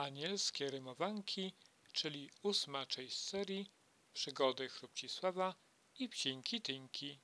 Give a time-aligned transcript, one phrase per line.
[0.00, 1.52] Anielskie rymowanki,
[1.92, 3.70] czyli ósma część serii
[4.12, 5.54] Przygody Chrupcisława
[5.98, 7.20] i Psinki Tynki.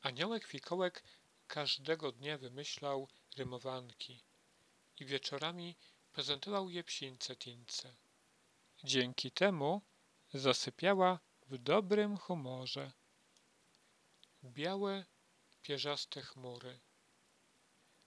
[0.00, 1.04] Aniołek Fikołek
[1.46, 4.24] każdego dnia wymyślał rymowanki
[5.00, 5.76] i wieczorami
[6.12, 7.96] prezentował je psince Tince.
[8.84, 9.82] Dzięki temu
[10.34, 12.92] zasypiała w dobrym humorze.
[14.44, 15.04] Białe,
[15.62, 16.80] pierzaste chmury.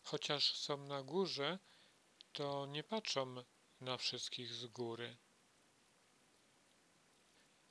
[0.01, 1.59] Chociaż są na górze,
[2.35, 3.35] to nie patrzą
[3.81, 5.17] na wszystkich z góry.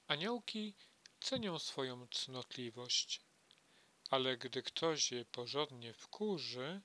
[0.07, 0.75] Aniołki
[1.21, 3.21] cenią swoją cnotliwość,
[4.11, 6.81] ale gdy ktoś je porządnie wkurzy,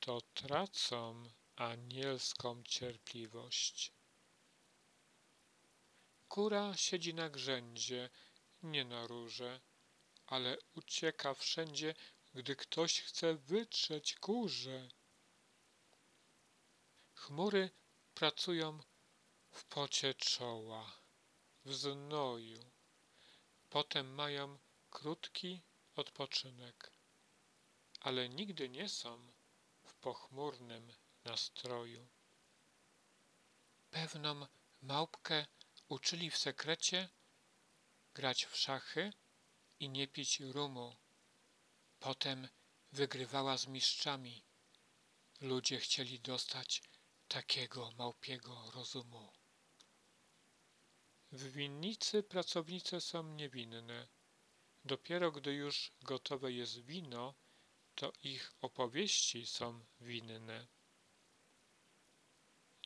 [0.00, 1.24] to tracą
[1.56, 3.92] anielską cierpliwość.
[6.28, 8.10] Kura siedzi na grzędzie,
[8.62, 9.60] nie na rurze,
[10.26, 11.94] ale ucieka wszędzie,
[12.34, 14.88] gdy ktoś chce wytrzeć kurze.
[17.22, 17.70] Chmury
[18.14, 18.78] pracują
[19.50, 20.92] w pocie czoła,
[21.64, 22.70] w znoju.
[23.70, 24.58] Potem mają
[24.90, 25.62] krótki
[25.96, 26.92] odpoczynek,
[28.00, 29.32] ale nigdy nie są
[29.82, 30.92] w pochmurnym
[31.24, 32.08] nastroju.
[33.90, 34.46] Pewną
[34.80, 35.46] małpkę
[35.88, 37.08] uczyli w sekrecie
[38.14, 39.12] grać w szachy
[39.80, 40.96] i nie pić rumu.
[42.00, 42.48] Potem
[42.92, 44.44] wygrywała z mistrzami.
[45.40, 46.82] Ludzie chcieli dostać
[47.32, 49.32] takiego małpiego rozumu.
[51.32, 54.08] W winnicy pracownice są niewinne.
[54.84, 57.34] Dopiero gdy już gotowe jest wino,
[57.94, 60.66] to ich opowieści są winne.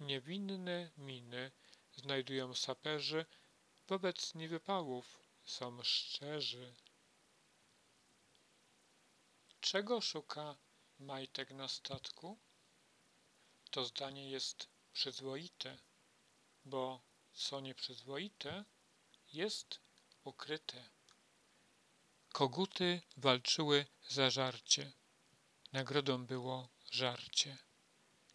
[0.00, 1.52] Niewinne miny
[1.92, 3.26] znajdują saperzy,
[3.88, 6.76] wobec niewypałów są szczerzy.
[9.60, 10.56] Czego szuka
[10.98, 12.45] majtek na statku?
[13.70, 15.78] To zdanie jest przyzwoite,
[16.64, 17.00] bo
[17.32, 18.64] co nieprzyzwoite
[19.32, 19.80] jest
[20.24, 20.90] ukryte.
[22.32, 24.92] Koguty walczyły za żarcie.
[25.72, 27.58] Nagrodą było żarcie.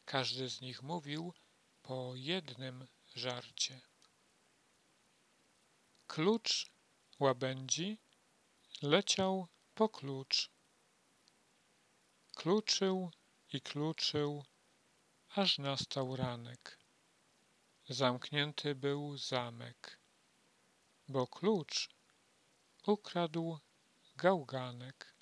[0.06, 1.34] Każdy z nich mówił
[1.82, 3.82] po jednym żarcie.
[6.08, 6.72] Klucz
[7.20, 7.98] łabędzi
[8.82, 10.50] leciał po klucz.
[12.36, 13.12] Kluczył
[13.54, 14.44] i kluczył,
[15.36, 16.80] aż nastał ranek.
[17.90, 20.00] Zamknięty był zamek,
[21.08, 21.90] bo klucz
[22.88, 23.60] ukradł
[24.16, 25.16] gałganek.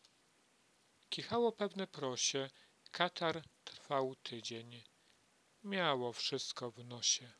[1.09, 2.50] Kichało pewne prosie,
[2.92, 4.84] katar trwał tydzień.
[5.64, 7.31] Miało wszystko w nosie.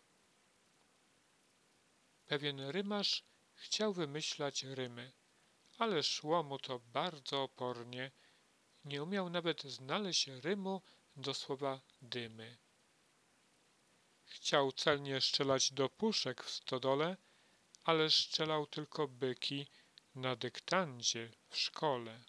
[2.26, 3.24] Pewien rymarz
[3.56, 5.12] chciał wymyślać rymy,
[5.78, 8.12] ale szło mu to bardzo opornie.
[8.86, 10.82] Nie umiał nawet znaleźć rymu
[11.16, 12.58] do słowa dymy.
[14.26, 17.18] Chciał celnie strzelać do puszek w stodole,
[17.84, 19.68] ale strzelał tylko byki
[20.16, 22.24] na dyktandzie w szkole.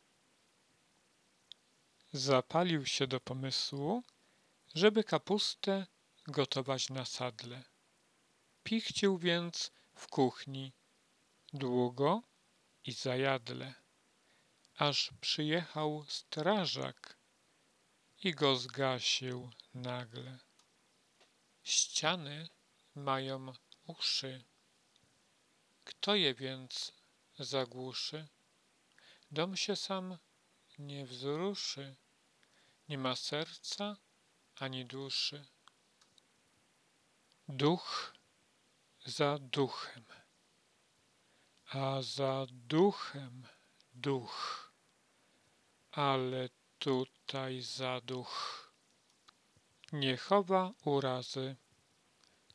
[2.13, 4.03] Zapalił się do pomysłu,
[4.75, 5.87] żeby kapustę
[6.27, 7.65] gotować na sadle.
[8.63, 10.73] Pichcił więc w kuchni
[11.53, 12.23] długo
[12.85, 13.75] i zajadle,
[14.77, 17.20] aż przyjechał strażak
[18.23, 20.39] i go zgasił nagle.
[21.63, 22.49] Ściany
[22.95, 23.53] mają
[23.87, 24.45] uszy.
[25.85, 26.93] Kto je więc
[27.39, 28.29] zagłuszy?
[29.31, 30.19] Dom się sam
[30.79, 31.97] nie wzruszy,
[32.89, 33.97] nie ma serca
[34.57, 35.47] ani duszy.
[37.49, 38.15] Duch
[39.05, 40.05] za duchem,
[41.67, 43.47] a za duchem
[43.95, 44.73] duch,
[45.93, 46.49] ale
[46.81, 48.35] tutaj za duch
[49.93, 51.57] nie chowa urazy,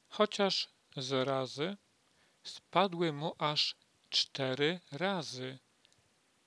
[0.09, 1.77] chociaż z razy
[2.43, 3.75] spadły mu aż
[4.09, 5.59] cztery razy,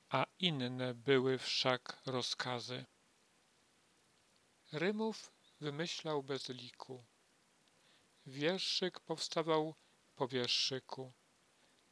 [0.08, 2.86] a inne były wszak rozkazy.
[4.72, 7.04] Rymów wymyślał bez liku.
[8.26, 9.74] Wierszyk powstawał
[10.16, 11.12] po wierszyku,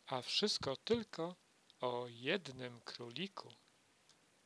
[0.07, 1.37] a wszystko tylko
[1.81, 3.66] o jednym króliku.